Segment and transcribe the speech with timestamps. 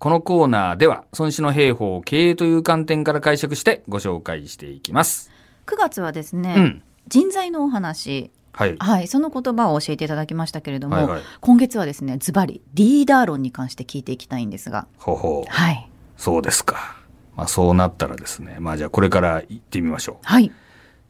[0.00, 5.30] このコーナーでは、孫子の兵法を経営という観点から解釈してご紹介していきます。
[5.66, 6.82] 9月はですね、うん。
[7.08, 8.76] 人材のお話はい。
[8.78, 15.52] はいその言葉を教えていただきましたけれども、はいはい今月はですねズバリリーダー論に関して聞いていきたいんですがほうほう。
[15.52, 16.96] はいそうですか。
[17.36, 18.56] まあそうなったらですね。
[18.58, 20.16] まあじゃあこれから行ってみましょう。
[20.22, 20.50] はい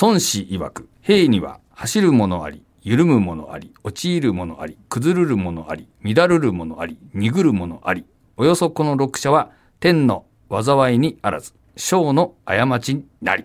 [0.00, 8.04] 孫子曰く、兵には走るものあり、緩むものあり、陥るものあり、崩るるものあり、乱るるものあり、鈍るものあり。
[8.42, 13.44] およそこの六者は、天の災いにあらず、小の過ちになり。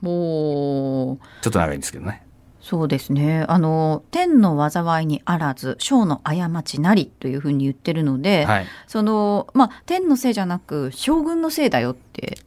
[0.00, 2.24] もうちょっと長いんですけどね。
[2.60, 8.66] そうですねあの天の災いにあらず小の過ちなりというふうに言ってるので、はい。
[8.86, 12.38] そのまあ天のせいじゃなく将軍のせいだよって。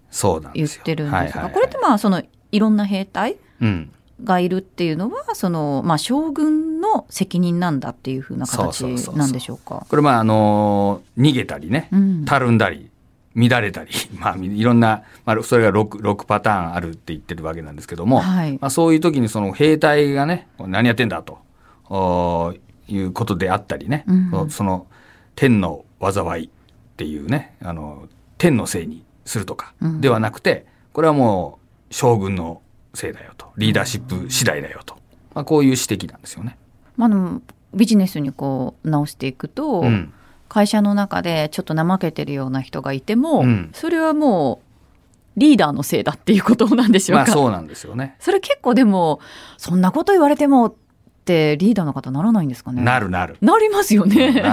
[0.53, 2.23] 言ってるんですが、はいはいはいこれってまあその
[2.53, 3.91] いろんな兵隊うん。
[4.23, 9.17] がいるっていうのはその、まあ、将軍の責任なんだっていうふうな形そうそうそうそう。
[9.17, 9.85] なんでしょうか？
[9.89, 12.25] これまああのー逃げたりね、うん。
[12.25, 12.89] たるんだり、
[13.35, 18.53] 乱れたり、 まあいろんな、まあそれが 6, 6パターンあるって言ってるわけなんですけども、はい。
[18.59, 21.37] まあそういう時にその兵隊がね、何やってんだと
[21.89, 24.49] おーいうことであったりね、うん。
[24.49, 24.87] その
[25.35, 26.49] 天の災いっ
[26.97, 30.01] ていうね、あの、天のせいにするとかうん。
[30.01, 32.61] ではなくて、これはもう将軍の
[32.93, 34.95] せいだよと、リーダーシップ次第だよと、
[35.33, 36.57] まあこういう指摘なんですよね。
[36.97, 37.41] まあ、でも
[37.73, 40.13] ビジネスにこう直していくと、うん。
[40.49, 44.61] 会社の中でちょっと怠けてるような人がいても、うんそれはも
[45.35, 47.25] うリーダーのせいだっていうことなんでしょうか。
[47.25, 48.15] まあそうなんですよね。
[48.19, 49.19] それ結構でも
[49.57, 50.73] そんなこと言われてもっ
[51.23, 52.81] てリーダーの方ならないんですかね。
[52.81, 53.37] なるなる。
[53.41, 54.43] なりますよね。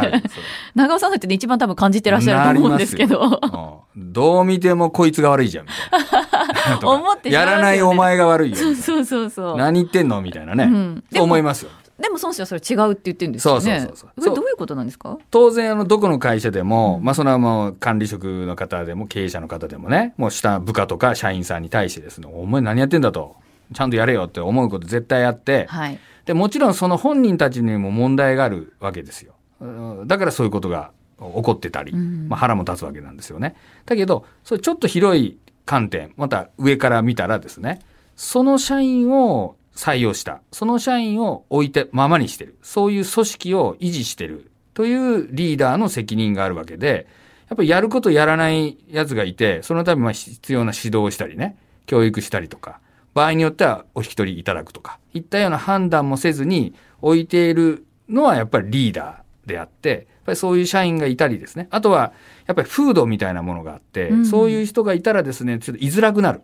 [0.75, 3.87] 長尾さんだって一番多分感じてらっしゃると思うんですけど。
[3.97, 6.26] どう見てもこいつが悪いじゃんみたいな
[6.83, 8.57] 思ってやらないお前が悪いよ。
[8.57, 9.57] そうそうそうそう。
[9.57, 10.21] な 何言ってんの？
[10.23, 11.71] みたいなね、思いますよ。
[11.99, 13.81] でも孫子はそれ違うって言ってるんですよね。
[13.81, 15.17] そうそうそうどういうことなんですか？
[15.31, 23.37] 当然あのどこの会社でも、まあそれはもう管理職の方でも経営者の方でもねもう下部下とか社員さんに対してですねお前何やってんだと。
[23.75, 25.99] ちゃんとやれよって思うこと絶対あって、はい。
[26.25, 29.33] でもちろんその本人たちにも問題があるわけですよ。
[29.61, 29.65] う
[30.05, 32.29] んだからそういうことが起こってたり、うん。
[32.29, 33.57] まあ、腹も立つわけなんですよね。
[33.87, 37.81] だけど、それちょっと広い観点、また上から見たらですね、
[38.15, 47.07] その社員を採用した、その社員を置いてままにしてる、そういう組織を維持してるというリーダーの責任があるわけで、
[47.49, 52.81] やっぱりやることやらない奴がいて、そのためまあ必要な指導をしたりね、教育したりとか、
[53.13, 59.26] 場合によってはお引き取りいただくとか、いったような判断もせずに置いているのはやっぱりリーダー。
[59.47, 61.69] であって、やっぱりそういう社員がいたりですね。
[61.71, 62.13] あとは、
[62.47, 66.43] やっぱり風土みたいなものがあって、うんそういう人がいたらですね、ちょっと居づらくなる。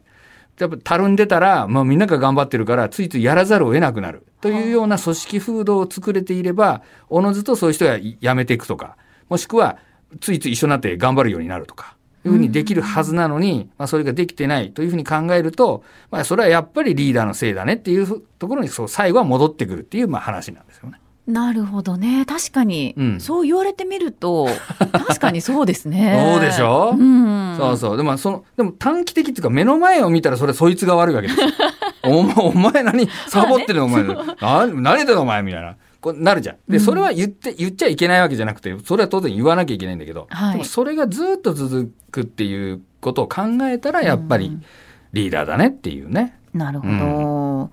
[0.59, 4.27] やっぱたるんでたら、まあみんなが頑張ってるから、ついついやらざるを得なくなる。
[4.41, 8.97] というような組織風土を作れていれば、おのずとそういう人が辞めていくとか、
[9.29, 9.79] もしくは、
[10.21, 21.01] ついつい一緒になって頑張るようになるとか、いうふうにできるはずなのに、まあそれができてないというふうに考えると、まあそれはやっぱりリーダーのせいだねっていうところに、そう、最後は戻ってくるっていう、まあ話なんですよね。
[21.27, 22.25] なるほどね。
[22.27, 24.49] 確かに、うんそう言われてみると、
[24.93, 26.33] 確かにそうですね。
[26.33, 26.95] そうでしょ？
[26.99, 27.57] うん。
[27.57, 27.97] そうそう。
[27.97, 31.47] でも、その、でも短期的っていうか、目の前を見たらそれそいつが悪いわけですよ。
[32.05, 33.85] お前、お前何、サボってるの？
[33.85, 34.03] お前。
[34.03, 34.17] な
[34.67, 35.77] 何言ってんのお前みたいな。
[36.01, 36.57] こうなるじゃん。
[36.69, 44.63] で、うんそれは言って、言っちゃいけないわけじゃなくて、それは当然言わなきゃいけないんだけど、はいでもそれがずっと続くっていうことを考えたら、やっぱりうん
[45.13, 46.37] リーダーだねっていうね。
[46.53, 47.71] なるほど。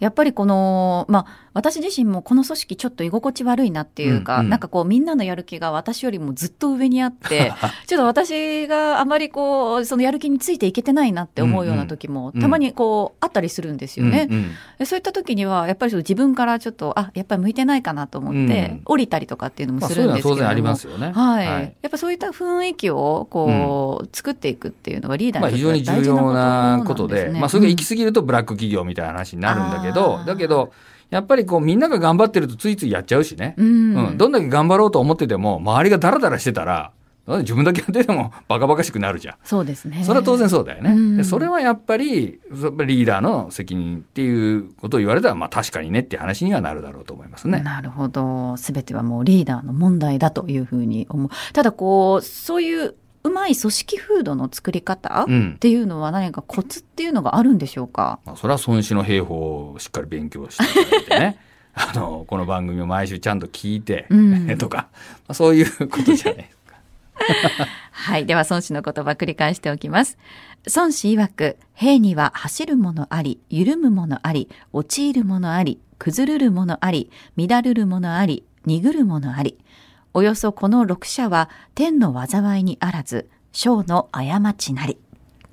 [0.00, 4.50] やっぱりこの、まあ、私自身もこの組織ちょっと居心地悪いなっていうか、うんうん。
[4.50, 7.52] なんかこうみんなのやる気が私よりもずっと上にあって、
[7.86, 14.26] ちょっと私があまりこう、そのやる気についていけてないなって思うような時も、うんたまにこう、あったりするんですよね。
[14.28, 14.50] うんうん。
[14.78, 18.82] でそういった時には、やっぱり自分からちょっと、あ、やっぱり向いてないかなと思って、うん。
[18.84, 20.34] 降りたりとかっていうのもするんですけども。
[20.34, 21.12] は当然ありますよね。
[21.12, 21.76] はい、はい。
[21.82, 27.40] やっぱそういった雰囲気をこう、作っていくっていうのはリーダーまあ、に非とっては大事常に重要ななここととで、で、すね。
[27.40, 30.72] まあ、それが行き過ぎるとブラック企業みたいな話になるんだけど、だけど、
[31.12, 33.54] やっぱりこう、みんなが頑張ってるとついついやっちゃうしね。
[33.58, 36.90] うんうん、どんだけ頑張ろうと思ってても、周りがダラダラしてたら、
[37.26, 39.34] 自分だけやってても バカバカしくなるじゃん。
[39.44, 40.02] そうですね。
[40.04, 40.90] それは当然そうだよね。
[40.90, 47.60] うんでそれはやっぱり、やっぱりリーダーの責任っていうことを言われたら、まあ確かにねって話にはなるだろうと思いますね。
[47.60, 48.56] なるほど。
[48.56, 51.30] すべてはもうリーダーの問題だというふうに思う。
[51.52, 55.56] ただこう、そういううまい組織風土の作り方っうん。
[55.58, 58.18] ていうのは何かコツっていうのがあるんでしょうか？
[58.24, 61.38] まあ、それは孫子の兵法をしっかり勉強していただいてね。
[61.74, 66.76] あの、この番組を毎週ちゃんと聞いて、うん とか、まあ、そういうことじゃないですか。
[67.92, 68.26] はい。
[68.26, 70.18] では、孫子の言葉繰り返しておきます。
[70.76, 79.56] 孫子曰く、兵には走るものあり、緩むものあり、陥るものあり、崩るるものあり、乱るるものあり、鈍るものあり。
[80.14, 84.98] およそこの6社は天の災いにあらず、小の過ちなり。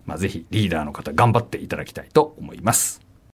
[0.05, 3.08] まあ、ぜひリーダーの方頑張っていただきたいと思います。